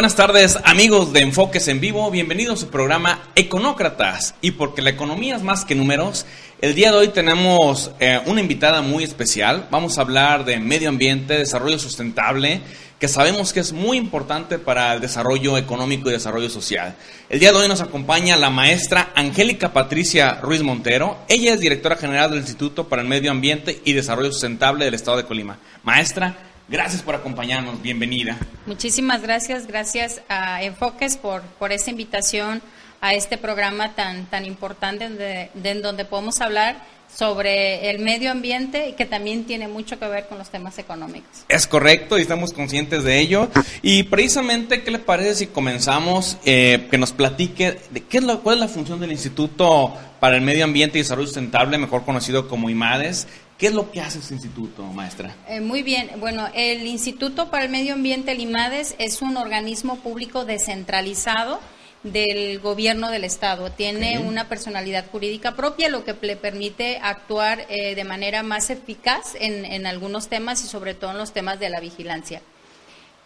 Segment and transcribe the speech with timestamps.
[0.00, 4.34] Buenas tardes amigos de Enfoques en Vivo, bienvenidos a su programa Econócratas.
[4.40, 6.24] Y porque la economía es más que números,
[6.62, 9.68] el día de hoy tenemos eh, una invitada muy especial.
[9.70, 12.62] Vamos a hablar de medio ambiente, desarrollo sustentable,
[12.98, 16.94] que sabemos que es muy importante para el desarrollo económico y desarrollo social.
[17.28, 21.18] El día de hoy nos acompaña la maestra Angélica Patricia Ruiz Montero.
[21.28, 25.18] Ella es directora general del Instituto para el Medio Ambiente y Desarrollo Sustentable del Estado
[25.18, 25.58] de Colima.
[25.82, 28.38] Maestra, Gracias por acompañarnos, bienvenida.
[28.64, 32.62] Muchísimas gracias, gracias a Enfoques por, por esta invitación
[33.00, 36.76] a este programa tan, tan importante de, en donde podemos hablar
[37.12, 41.44] sobre el medio ambiente y que también tiene mucho que ver con los temas económicos.
[41.48, 43.48] Es correcto y estamos conscientes de ello.
[43.82, 48.42] Y precisamente, ¿qué le parece si comenzamos eh, que nos platique de qué es lo,
[48.42, 52.46] cuál es la función del Instituto para el Medio Ambiente y Desarrollo Sustentable, mejor conocido
[52.46, 53.26] como IMADES?
[53.60, 55.36] ¿Qué es lo que hace ese instituto, maestra?
[55.46, 56.12] Eh, muy bien.
[56.18, 61.60] Bueno, el Instituto para el Medio Ambiente, el IMADES, es un organismo público descentralizado
[62.02, 63.70] del gobierno del Estado.
[63.70, 69.34] Tiene una personalidad jurídica propia, lo que le permite actuar eh, de manera más eficaz
[69.38, 72.40] en, algunos temas y sobre todo en los temas de la vigilancia.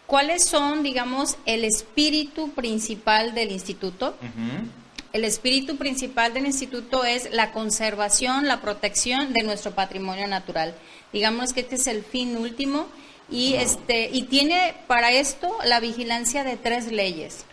[0.05, 4.17] ¿Cuáles son, digamos, el espíritu principal del instituto?
[5.15, 10.75] El espíritu principal del instituto es la conservación, la protección de nuestro patrimonio natural.
[11.13, 12.87] Digamos que este es el fin último
[13.31, 17.45] y este y tiene para esto la vigilancia de tres leyes.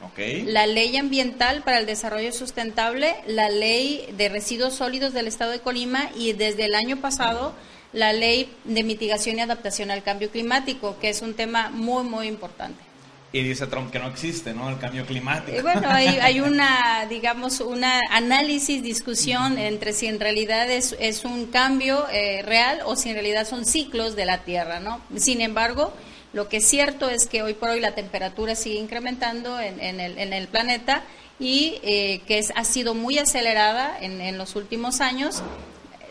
[0.44, 5.60] La ley ambiental para el desarrollo sustentable, la ley de residuos sólidos del estado de
[5.60, 7.54] Colima y desde el año pasado
[7.92, 12.26] la ley de mitigación y adaptación al cambio climático, que es un tema muy muy
[12.26, 12.91] importante
[13.32, 14.68] y dice Trump que no existe, ¿no?
[14.68, 15.56] El cambio climático.
[15.56, 21.24] Eh, bueno, hay, hay una, digamos, una análisis, discusión entre si en realidad es, es
[21.24, 25.00] un cambio eh, real o si en realidad son ciclos de la Tierra, ¿no?
[25.16, 25.94] Sin embargo,
[26.34, 30.00] lo que es cierto es que hoy por hoy la temperatura sigue incrementando en, en,
[30.00, 31.02] el, en el planeta
[31.38, 35.42] y eh, que es, ha sido muy acelerada en, en los últimos años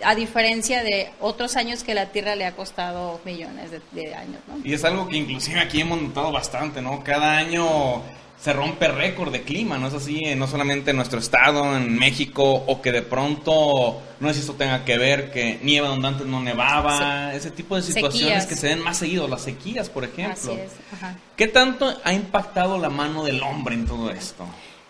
[0.04, 4.40] a diferencia de otros años que la Tierra le ha costado millones de, años.
[4.48, 4.60] ¿no?
[4.64, 7.04] Y es algo que inclusive aquí hemos notado bastante, ¿no?
[7.04, 8.02] Cada año
[8.42, 10.20] se rompe récord de clima, ¿no es así?
[10.36, 14.54] No solamente en nuestro estado, en México, o que de pronto, no sé si esto
[14.54, 18.70] tenga que ver, que nieva donde antes no nevaba, ese tipo de situaciones que se
[18.70, 20.54] den más seguido, las sequías, por ejemplo.
[20.54, 20.72] Así es.
[21.36, 24.48] ¿Qué tanto ha impactado la mano del hombre en todo esto?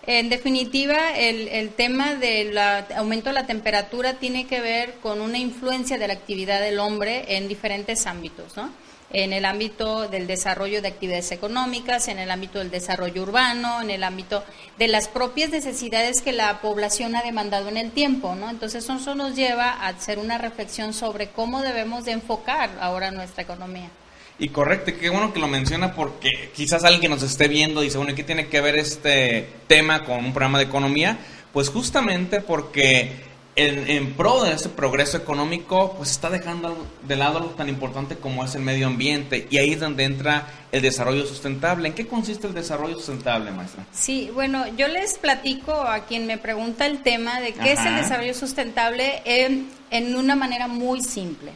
[0.08, 5.38] En definitiva, el, el tema del aumento de la temperatura tiene que ver con una
[5.38, 8.72] influencia de la actividad del hombre en diferentes ámbitos, ¿no?
[9.14, 13.92] En el ámbito del desarrollo de actividades económicas, en el ámbito del desarrollo urbano, en
[13.92, 14.44] el ámbito
[14.80, 18.50] de las propias necesidades que la población ha demandado en el tiempo, ¿no?
[18.50, 23.44] Entonces eso nos lleva a hacer una reflexión sobre cómo debemos de enfocar ahora nuestra
[23.44, 23.92] economía.
[24.40, 27.98] Y correcto, qué bueno que lo menciona porque quizás alguien que nos esté viendo dice,
[27.98, 31.20] bueno, ¿qué tiene que ver este tema con un programa de economía?
[31.54, 33.12] Pues justamente porque
[33.56, 38.46] en, pro de ese progreso económico, pues está dejando de lado algo tan importante como
[38.46, 41.90] es el medio ambiente y ahí es donde entra el desarrollo sustentable.
[41.90, 43.86] ¿En qué consiste el desarrollo sustentable, maestra?
[43.92, 47.96] Sí, bueno, yo les platico a quien me pregunta el tema de qué es el
[47.98, 51.52] desarrollo sustentable en una manera muy simple.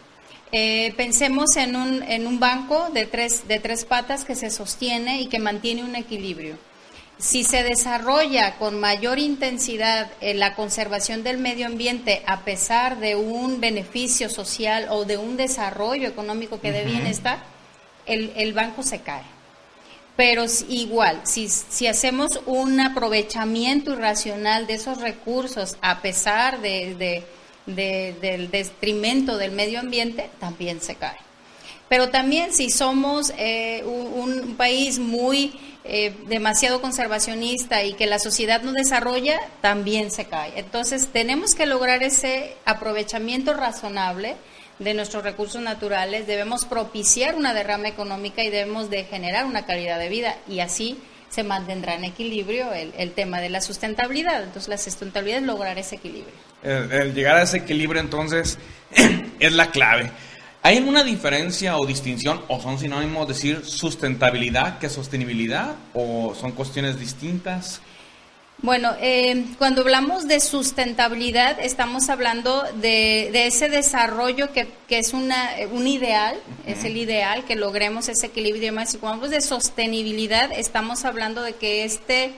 [0.57, 5.19] Eh, pensemos en un, en un banco de tres, de tres patas que se sostiene
[5.19, 6.57] y que mantiene un equilibrio.
[7.17, 13.59] Si se desarrolla con mayor intensidad la conservación del medio ambiente a pesar de un
[13.59, 17.39] beneficio social o de un desarrollo económico que dé bienestar,
[18.06, 19.24] el, el, banco se cae.
[20.15, 27.25] Pero igual, si, si hacemos un aprovechamiento irracional de esos recursos a pesar de
[27.65, 31.17] del detrimento del medio ambiente, también se cae.
[31.88, 35.53] Pero también si somos eh, un, país muy
[35.83, 40.53] eh, demasiado conservacionista y que la sociedad no desarrolla, también se cae.
[40.57, 44.35] Entonces tenemos que lograr ese aprovechamiento razonable
[44.79, 50.00] de nuestros recursos naturales, debemos propiciar una derrama económica y debemos de generar una calidad
[50.00, 50.97] de vida y así
[51.30, 54.44] se mantendrá en equilibrio el, tema de la sustentabilidad.
[54.44, 56.33] Entonces, la sustentabilidad es lograr ese equilibrio.
[56.63, 58.57] El, llegar a ese equilibrio, entonces,
[59.39, 60.12] es la clave.
[60.63, 67.00] ¿Hay alguna diferencia o distinción o son sinónimos decir sustentabilidad que sostenibilidad o son cuestiones
[67.00, 67.81] distintas?
[68.65, 75.85] Bueno, eh, cuando hablamos de sustentabilidad estamos hablando de, ese desarrollo que, es una, un
[75.85, 76.35] ideal,
[76.65, 81.44] es el ideal que logremos ese equilibrio y Y cuando hablamos de sostenibilidad estamos hablando
[81.44, 82.31] de que este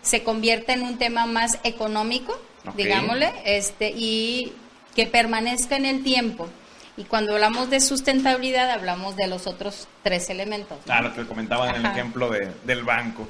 [0.00, 2.34] se convierta en un tema más económico,
[2.78, 4.54] digámosle, este, y
[4.96, 6.48] que permanezca en el tiempo.
[6.96, 10.78] Y cuando hablamos de sustentabilidad, hablamos de los otros tres elementos.
[10.86, 13.28] Claro, que comentaba en el ejemplo de, del banco.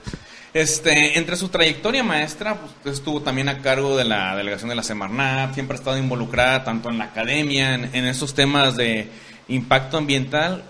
[0.55, 4.85] Este, entre su trayectoria maestra, pues estuvo también a cargo de la delegación de la
[4.85, 9.09] Semarnat, siempre ha estado involucrada tanto en la academia, en, en esos temas de
[9.49, 10.63] impacto ambiental.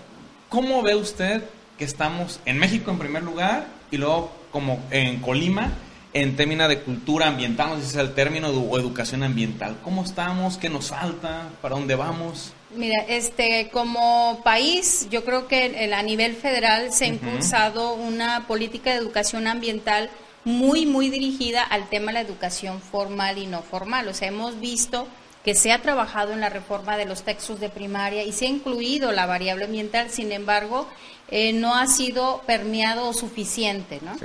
[0.49, 1.43] ¿Cómo ve usted
[1.77, 5.71] que estamos en México en primer lugar y luego como en Colima
[6.15, 9.75] en términos de cultura ambiental, no sé si es el término, o educación ambiental.
[9.83, 10.57] ¿Cómo estamos?
[10.57, 11.49] ¿Qué nos falta?
[11.61, 12.53] ¿Para dónde vamos?
[12.73, 18.91] Mira, este, como país, yo creo que a nivel federal se ha impulsado una política
[18.91, 20.09] de educación ambiental
[20.45, 24.07] muy, muy dirigida al tema de la educación formal y no formal.
[24.07, 25.09] O sea, hemos visto
[25.43, 28.49] que se ha trabajado en la reforma de los textos de primaria y se ha
[28.49, 30.87] incluido la variable ambiental, sin embargo,
[31.29, 34.15] eh, no ha sido permeado o suficiente, ¿no?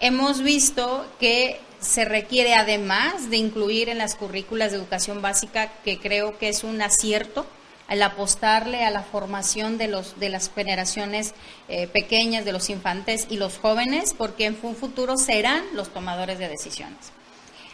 [0.00, 5.98] Hemos visto que se requiere, además de incluir en las currículas de educación básica, que
[5.98, 7.46] creo que es un acierto,
[7.88, 11.34] el apostarle a la formación de, los, de las generaciones
[11.68, 16.38] eh, pequeñas, de los infantes y los jóvenes, porque en un futuro serán los tomadores
[16.38, 17.12] de decisiones.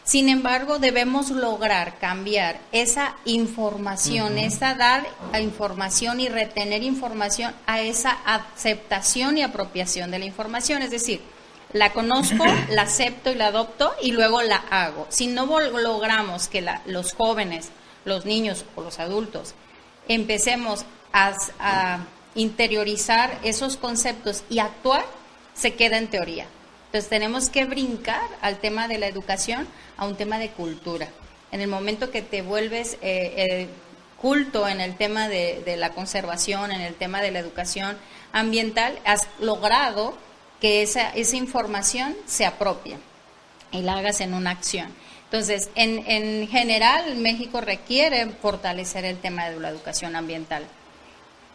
[0.05, 5.05] Sin embargo, debemos lograr cambiar esa información, esa dar
[5.41, 10.83] información y retener información a esa aceptación y apropiación de la información.
[10.83, 11.21] Es decir,
[11.77, 15.07] la conozco, la acepto y la adopto y luego la hago.
[15.09, 17.71] Si no logramos que los jóvenes,
[18.05, 19.55] los niños o los adultos
[20.09, 22.01] empecemos a,
[22.35, 25.07] interiorizar esos conceptos y actuar,
[25.55, 26.47] se queda en teoría.
[26.87, 31.09] Entonces tenemos que brincar al tema de la educación a un tema de cultura.
[31.51, 33.69] En el momento que te vuelves eh, eh,
[34.21, 37.97] culto en el tema de la conservación, en el tema de la educación
[38.33, 40.13] ambiental, has logrado
[40.61, 42.99] que esa, esa información se apropie
[43.73, 44.93] y la hagas en una acción.
[45.25, 50.67] Entonces, en, en general, México requiere fortalecer el tema de la educación ambiental.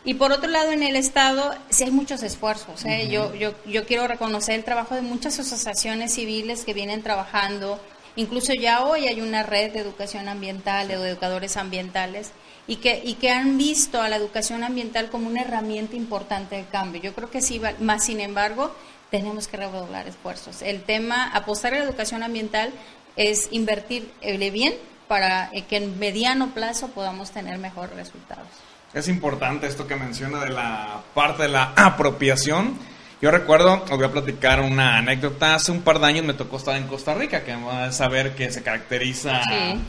[0.04, 2.84] Y por otro lado, en el Estado sí hay muchos esfuerzos.
[2.86, 3.08] ¿eh?
[3.10, 7.80] yo, yo, yo quiero reconocer el trabajo de muchas asociaciones civiles que vienen trabajando.
[8.16, 12.32] Incluso ya hoy hay una red de educación ambiental, de educadores ambientales,
[12.68, 16.66] y que, y que han visto a la educación ambiental como una herramienta importante de
[16.66, 17.02] cambio.
[17.02, 18.74] Yo creo que sí, más sin embargo,
[19.10, 20.62] tenemos que redoblar esfuerzos.
[20.62, 22.72] El tema, apostar a la educación ambiental
[23.16, 24.12] es invertir
[24.52, 24.74] bien
[25.08, 28.48] para que en mediano plazo podamos tener mejores resultados.
[28.94, 32.78] Es importante esto que menciona de la parte de la apropiación.
[33.22, 35.56] Yo recuerdo, os voy a platicar una anécdota.
[35.56, 38.36] Hace un par de años me tocó estar en Costa Rica, que vamos a saber
[38.36, 39.42] que se caracteriza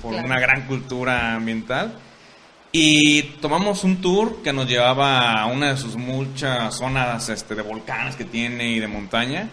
[0.03, 1.95] por una gran cultura ambiental.
[2.75, 7.61] Y tomamos un tour que nos llevaba a una de sus muchas zonas este, de
[7.61, 9.51] volcanes que tiene y de montaña.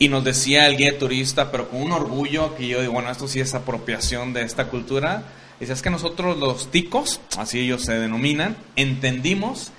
[0.00, 3.28] Y nos decía el guía turista, pero con un orgullo que yo digo, bueno, esto
[3.28, 5.22] sí es apropiación de esta cultura.
[5.60, 9.70] Dice, es que nosotros los ticos, así ellos se denominan, entendimos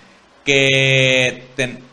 [0.45, 1.44] que,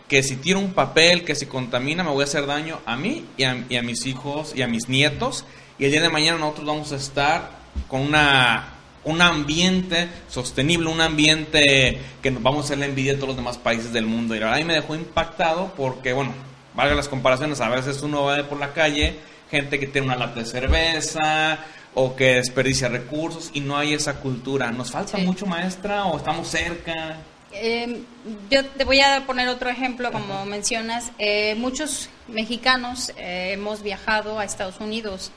[0.07, 3.25] que si tiro un papel que se contamina me voy a hacer daño a mí
[3.37, 5.45] y a, y a mis hijos y a mis nietos.
[5.77, 7.51] Y el día de mañana nosotros vamos a estar
[7.89, 13.17] con una un ambiente sostenible, un ambiente que nos vamos a hacer la envidia a
[13.17, 14.35] todos los demás países del mundo.
[14.35, 16.33] Y la verdad me dejó impactado porque, bueno,
[16.75, 19.17] valga las comparaciones, a veces uno va por la calle,
[19.51, 21.59] gente que tiene una lata de cerveza
[21.95, 24.71] o que desperdicia recursos y no hay esa cultura.
[24.71, 27.17] ¿Nos falta mucho, maestra, o estamos cerca?
[27.51, 28.05] Em,
[28.51, 31.11] yo te voy a poner otro ejemplo, como mencionas.
[31.19, 35.33] Eh, muchos mexicanos eh, hemos viajado a Estados Unidos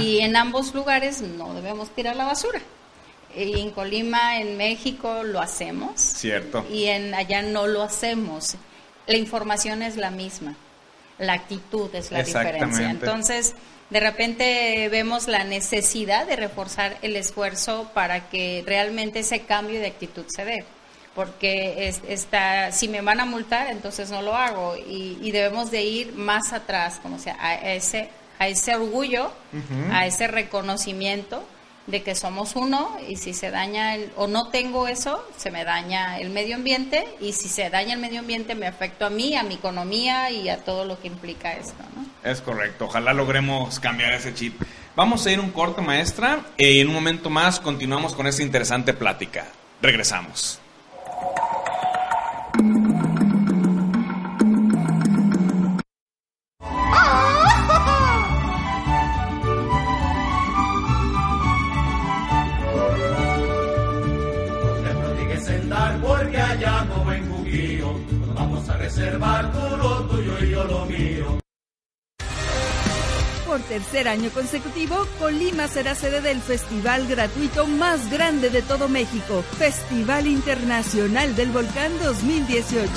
[0.00, 2.60] y en ambos lugares no debemos tirar la basura.
[3.36, 6.00] Y en Colima, en México, lo hacemos.
[6.00, 6.64] Cierto.
[6.70, 8.56] Y en allá no lo hacemos.
[9.06, 10.56] La información es la misma.
[11.18, 12.90] La actitud es la diferencia.
[12.90, 13.54] Entonces,
[13.90, 19.86] de repente vemos la necesidad de reforzar el esfuerzo para que realmente ese cambio de
[19.86, 20.64] actitud se dé.
[21.14, 24.76] Porque es, está, si me van a multar, entonces no lo hago.
[24.76, 28.08] Y, debemos de ir más atrás, como sea, a ese,
[28.38, 29.30] a ese orgullo,
[29.90, 31.44] a ese reconocimiento
[31.86, 35.64] de que somos uno y si se daña el, o no tengo eso, se me
[35.64, 39.36] daña el medio ambiente y si se daña el medio ambiente me afecto a mí,
[39.36, 41.82] a mi economía y a todo lo que implica esto.
[41.96, 42.30] ¿no?
[42.30, 44.60] Es correcto, ojalá logremos cambiar ese chip.
[44.94, 48.92] Vamos a ir un corte, maestra, y en un momento más continuamos con esta interesante
[48.92, 49.46] plática.
[49.80, 50.61] Regresamos.
[73.72, 80.26] Tercer año consecutivo, Colima será sede del festival gratuito más grande de todo México, Festival
[80.26, 82.90] Internacional del Volcán 2018.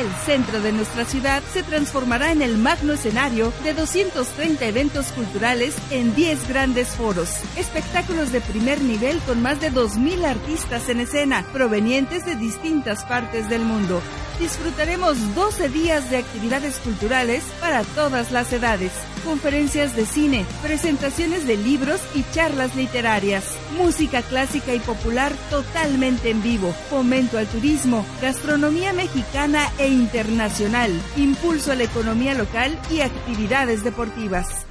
[0.00, 5.76] El centro de nuestra ciudad se transformará en el magno escenario de 230 eventos culturales
[5.92, 11.44] en 10 grandes foros, espectáculos de primer nivel con más de 2.000 artistas en escena
[11.52, 14.02] provenientes de distintas partes del mundo.
[14.40, 18.90] Disfrutaremos 12 días de actividades culturales para todas las edades,
[19.22, 23.44] conferencias de cine, presentaciones de libros y charlas literarias,
[23.76, 31.72] música clásica y popular totalmente en vivo, fomento al turismo, gastronomía mexicana e internacional, impulso
[31.72, 34.64] a la economía local y actividades deportivas.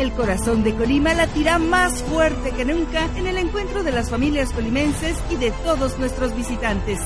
[0.00, 4.50] El corazón de Colima latirá más fuerte que nunca en el encuentro de las familias
[4.50, 6.98] colimenses y de todos nuestros visitantes.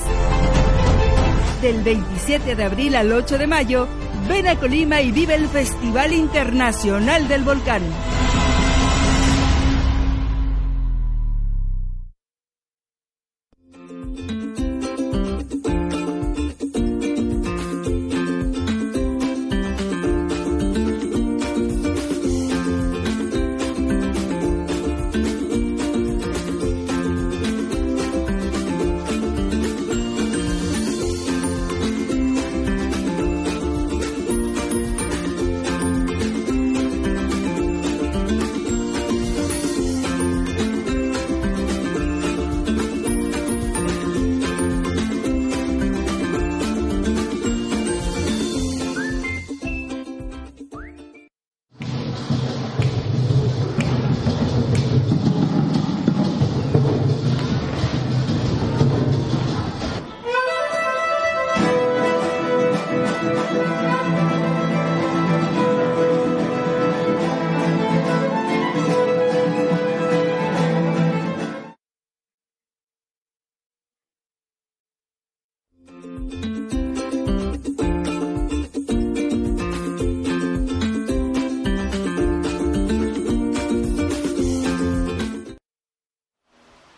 [1.60, 3.88] Del 27 de abril al 8 de mayo,
[4.28, 7.82] ven a Colima y vive el Festival Internacional del Volcán.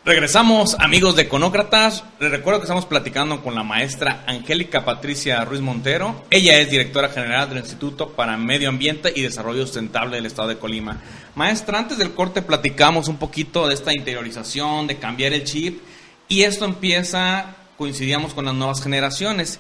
[0.07, 2.05] Regresamos, amigos de Econócratas.
[2.21, 6.23] Les recuerdo que estamos platicando con la maestra Angélica Patricia Ruiz Montero.
[6.31, 10.59] Ella es directora general del Instituto para Medio Ambiente y Desarrollo Sustentable del Estado de
[10.59, 11.03] Colima.
[11.35, 15.81] Maestra, antes del corte platicamos un poquito de esta interiorización, de cambiar el chip,
[16.29, 19.59] y esto empieza, coincidíamos con las nuevas generaciones.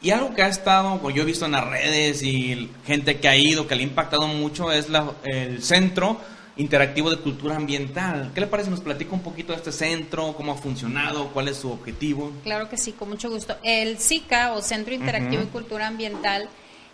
[0.00, 3.36] Y algo que ha estado, yo he visto en las redes y gente que ha
[3.36, 6.18] ido, que le ha impactado mucho, es la, el centro
[6.56, 8.30] interactivo de cultura ambiental.
[8.34, 8.70] ¿Qué le parece?
[8.70, 12.32] Nos platica un poquito de este centro, cómo ha funcionado, cuál es su objetivo.
[12.44, 13.56] Claro que sí, con mucho gusto.
[13.62, 16.48] El SICA o Centro Interactivo de Cultura Ambiental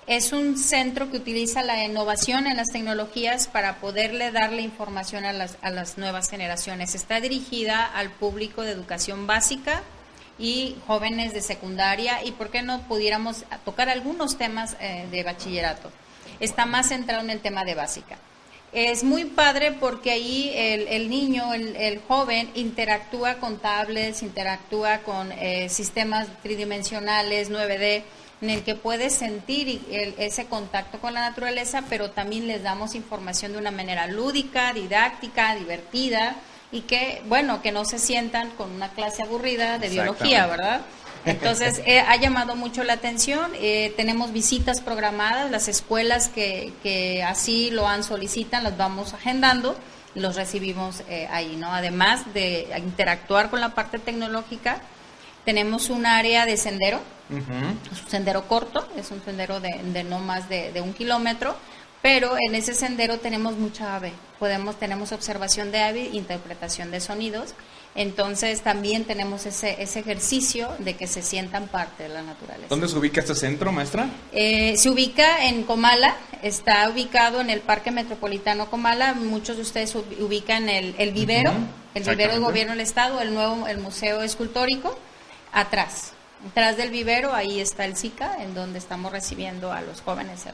[0.07, 5.33] es un centro que utiliza la innovación en las tecnologías para poderle darle información a
[5.33, 6.95] las, a las nuevas generaciones.
[6.95, 9.83] Está dirigida al público de educación básica
[10.38, 15.93] y jóvenes de secundaria y por qué no pudiéramos tocar algunos temas eh, de bachillerato.
[16.40, 18.17] Está más centrado en el tema de básica.
[18.72, 25.68] Es muy padre porque ahí el, niño, el, joven, interactúa con tablets, interactúa con eh,
[25.68, 28.04] sistemas tridimensionales, 9D,
[28.42, 33.52] en el que puede sentir ese contacto con la naturaleza, pero también les damos información
[33.52, 36.36] de una manera lúdica, didáctica, divertida
[36.72, 40.82] y que, bueno, que no se sientan con una clase aburrida de biología, ¿verdad?
[41.24, 43.52] Entonces, eh, ha llamado mucho la atención.
[43.54, 49.76] Eh, tenemos visitas programadas, las escuelas que, que, así lo han solicitan, las vamos agendando
[50.14, 51.72] y los recibimos eh, ahí, ¿no?
[51.72, 54.80] Además de interactuar con la parte tecnológica,
[55.44, 57.00] tenemos un área de sendero,
[57.30, 61.56] un sendero corto, es un sendero de, de no más de, de, un kilómetro,
[62.02, 67.54] pero en ese sendero tenemos mucha ave, podemos, tenemos observación de ave, interpretación de sonidos
[67.94, 72.68] entonces también tenemos ese, ese ejercicio de que se sientan parte de la naturaleza.
[72.68, 74.09] ¿Dónde se ubica este centro, maestra?
[74.32, 79.14] Eh, se ubica en Comala, está ubicado en el Parque Metropolitano Comala.
[79.14, 81.52] Muchos de ustedes ubican el, el vivero,
[81.94, 84.97] el vivero del gobierno del estado, el nuevo el museo escultórico,
[85.52, 86.12] atrás.
[86.49, 90.47] Atrás del vivero, ahí está el SICA, en donde estamos recibiendo a los jóvenes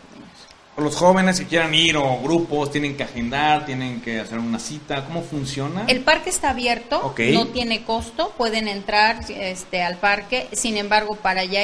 [0.76, 5.04] los jóvenes que quieran ir o grupos tienen que agendar, tienen que hacer una cita,
[5.04, 5.85] ¿cómo funciona?
[5.88, 11.45] El parque está abierto, no tiene costo, pueden entrar este, al parque, sin embargo, para
[11.45, 11.62] ya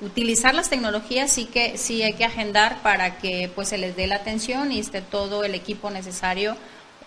[0.00, 4.06] utilizar las tecnologías sí que sí hay que agendar para que pues se les dé
[4.06, 6.56] la atención y esté todo el equipo necesario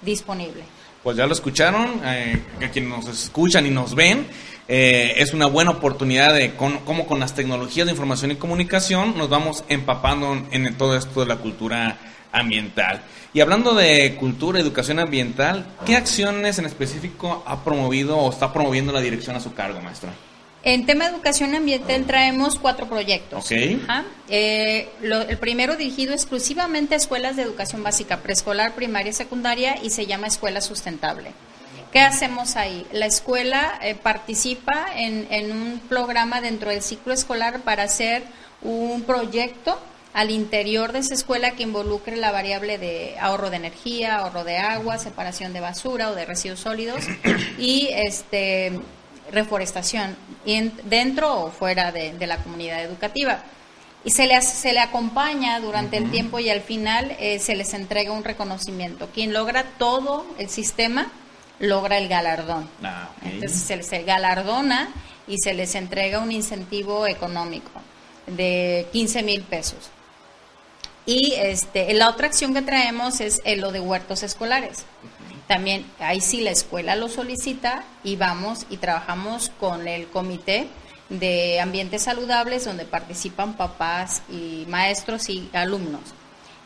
[0.02, 0.64] disponible.
[1.08, 4.28] Pues ya lo escucharon, eh, a quienes nos escuchan y nos ven,
[4.68, 9.30] eh, es una buena oportunidad de cómo con las tecnologías de información y comunicación nos
[9.30, 11.98] vamos empapando en, todo esto de la cultura
[12.34, 13.04] ambiental.
[13.34, 18.92] Y hablando de cultura, educación ambiental, ¿qué acciones en específico ha promovido o está promoviendo
[18.92, 20.12] la dirección a su cargo, maestra?
[20.68, 23.46] En tema de educación ambiental traemos cuatro proyectos.
[23.46, 23.82] Okay.
[24.28, 29.92] Eh, el primero dirigido exclusivamente a escuelas de educación básica, preescolar, primaria y secundaria y
[29.92, 31.32] se llama Escuela Sustentable.
[31.94, 32.86] ¿Qué hacemos ahí?
[32.92, 38.24] La escuela eh, participa en, un programa dentro del ciclo escolar para hacer
[38.62, 39.80] un proyecto
[40.14, 44.58] al interior de esa escuela que involucre la variable de ahorro de energía, ahorro de
[44.58, 47.06] agua, separación de basura o de residuos sólidos
[47.58, 48.82] y este
[49.32, 50.16] reforestación
[50.84, 53.44] dentro o fuera de, la comunidad educativa.
[54.04, 57.74] Y se le, se le acompaña durante el tiempo y al final eh, se les
[57.74, 59.10] entrega un reconocimiento.
[59.14, 61.12] Quien logra todo el sistema
[61.60, 62.70] logra el galardón.
[62.84, 64.90] Ah, Entonces se les galardona
[65.28, 67.72] y se les entrega un incentivo económico
[68.28, 69.90] de 15 mil pesos.
[71.06, 74.86] Y este, la otra acción que traemos es lo de huertos escolares.
[75.48, 80.68] También ahí sí la escuela lo solicita y vamos y trabajamos con el comité
[81.10, 86.02] de ambientes saludables donde participan papás y maestros y alumnos.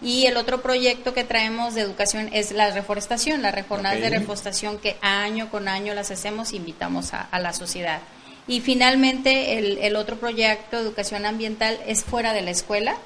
[0.01, 4.79] Y el otro proyecto que traemos de educación es la reforestación, las jornadas de reforestación
[4.79, 8.01] que año con año las hacemos e invitamos a, la sociedad.
[8.47, 12.97] Y finalmente el, el otro proyecto de educación ambiental es fuera de la escuela,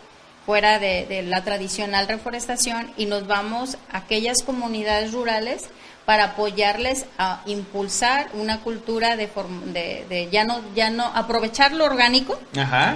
[0.45, 5.65] fuera de, la tradicional reforestación y nos vamos a aquellas comunidades rurales
[6.05, 9.27] para apoyarles a impulsar una cultura de,
[10.07, 12.39] de, ya no ya no aprovechar lo orgánico,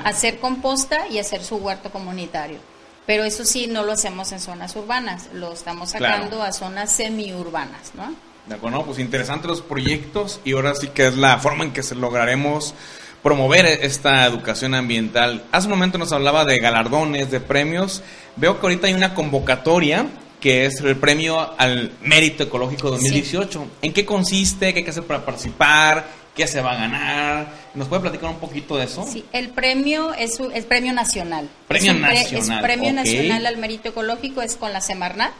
[0.05, 2.59] hacer composta y hacer su huerto comunitario.
[3.07, 7.95] Pero eso sí no lo hacemos en zonas urbanas, lo estamos sacando a zonas semiurbanas,
[7.95, 8.13] ¿no?
[8.45, 11.81] De acuerdo, pues interesantes los proyectos y ahora sí que es la forma en que
[11.81, 12.75] se lograremos
[13.23, 15.43] promover esta educación ambiental.
[15.51, 18.01] Hace un momento nos hablaba de galardones, de premios.
[18.35, 20.07] Veo que ahorita hay una convocatoria
[20.39, 23.67] que es el premio al mérito ecológico 2018.
[23.81, 24.71] ¿En qué consiste?
[24.73, 26.05] ¿Qué hay que hacer para participar?
[26.33, 27.47] ¿Qué se va a ganar?
[27.75, 29.05] ¿Nos puede platicar un poquito de eso?
[29.05, 31.49] Sí, el premio es el premio nacional.
[31.67, 32.57] Premio nacional.
[32.57, 35.33] es premio nacional al mérito ecológico, es con la Semarnat.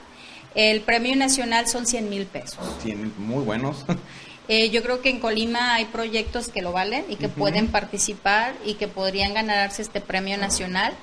[0.56, 2.60] El premio nacional son 100 mil pesos.
[2.84, 3.86] 100 muy buenos.
[4.52, 8.56] Eh, yo creo que en Colima hay proyectos que lo valen y que pueden participar
[8.66, 10.94] y que podrían ganarse este premio nacional.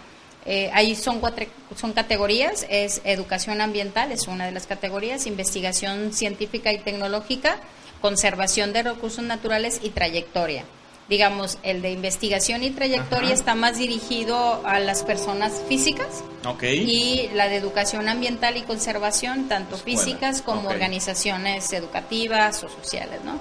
[0.45, 6.13] Eh, ahí son, cuatro, son categorías, es educación ambiental, es una de las categorías, investigación
[6.13, 7.61] científica y tecnológica,
[8.01, 10.65] conservación de recursos naturales y trayectoria
[11.09, 16.25] digamos, el de investigación y trayectoria está más dirigido a las personas físicas
[16.63, 23.39] y la de educación ambiental y conservación, tanto físicas como organizaciones educativas o sociales, ¿no?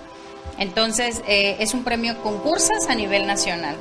[0.57, 3.75] Entonces, eh, es un premio concursas a nivel nacional.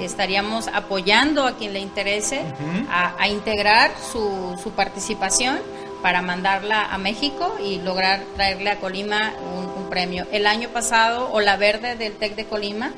[0.00, 2.42] Estaríamos apoyando a quien le interese
[2.90, 5.58] a, integrar su, su participación
[6.02, 9.61] para mandarla a México y lograr traerle a Colima un,
[9.92, 10.26] premio.
[10.32, 12.94] El año pasado, Ola Verde del TEC de Colima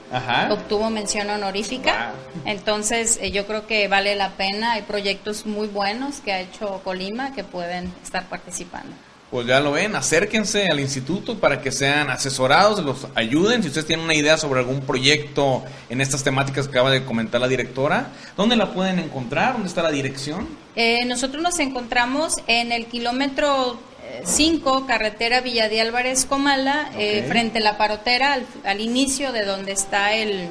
[0.48, 2.12] obtuvo mención honorífica.
[2.44, 4.74] Entonces, eh, yo creo que vale la pena.
[4.74, 8.94] Hay proyectos muy buenos que ha hecho Colima que pueden estar participando
[9.35, 13.62] pues ya lo ven, acérquense al instituto para que sean asesorados, los ayuden.
[13.62, 17.40] Si ustedes tienen una idea sobre algún proyecto en estas temáticas que acaba de comentar
[17.40, 19.54] la directora, ¿dónde la pueden encontrar?
[19.54, 20.46] ¿Dónde está la dirección?
[20.76, 23.76] Eh, nosotros nos encontramos en el kilómetro
[24.24, 29.44] 5, eh, carretera Villa de Álvarez Comala, eh, frente a la parotera, al, inicio de
[29.44, 30.48] donde está el,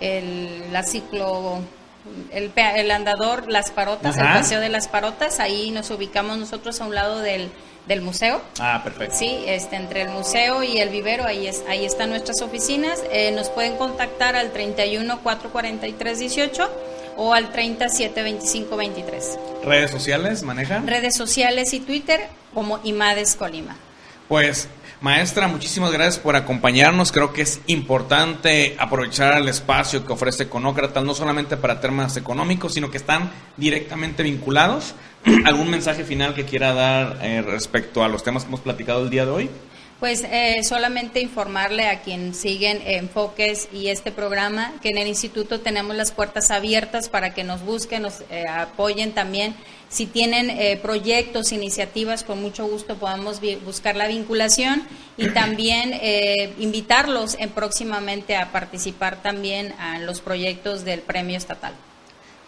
[0.00, 1.60] el la ciclo
[2.32, 6.86] el, el, andador Las Parotas, el paseo de Las Parotas, ahí nos ubicamos nosotros a
[6.86, 7.50] un lado del
[7.86, 8.40] del museo.
[8.58, 9.14] Ah, perfecto.
[9.16, 13.02] Sí, este, entre el museo y el vivero, ahí, es, ahí están nuestras oficinas.
[13.10, 16.70] Eh, nos pueden contactar al 31 443 18
[17.16, 19.38] o al 37 25 23.
[19.64, 20.86] ¿Redes sociales manejan?
[20.86, 22.20] Redes sociales y Twitter
[22.52, 23.76] como Imades Colima.
[24.28, 24.68] Pues
[25.04, 27.12] Maestra, muchísimas gracias por acompañarnos.
[27.12, 32.72] Creo que es importante aprovechar el espacio que ofrece Conócratas, no solamente para temas económicos,
[32.72, 34.94] sino que están directamente vinculados.
[35.44, 39.10] ¿Algún mensaje final que quiera dar eh, respecto a los temas que hemos platicado el
[39.10, 39.50] día de hoy?
[40.00, 45.60] Pues eh, solamente informarle a quien siguen Enfoques y este programa que en el instituto
[45.60, 49.54] tenemos las puertas abiertas para que nos busquen, nos eh, apoyen también.
[49.88, 54.82] Si tienen eh, proyectos, iniciativas, con mucho gusto podemos buscar la vinculación
[55.16, 55.94] y también
[56.58, 61.72] invitarlos en próximamente a participar también en los proyectos del premio estatal.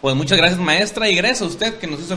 [0.01, 2.13] Pues muchas gracias maestra y gracias a usted que nos hizo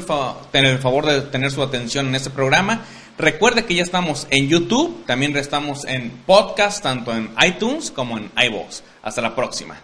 [0.52, 2.84] el, el favor de tener su atención en este programa.
[3.20, 8.30] Recuerde que ya estamos en YouTube, también estamos en podcast, tanto en iTunes como en
[8.34, 8.80] iVoox.
[9.02, 9.76] Hasta la próxima.